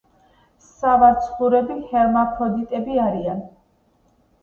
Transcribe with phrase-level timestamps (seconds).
[0.67, 3.49] სავარცხლურები ჰერმაფროდიტები არიან.